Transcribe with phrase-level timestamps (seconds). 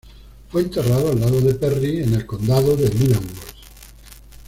[0.49, 3.53] Fue enterrado al lado de Perry en el condado de Leavenworth.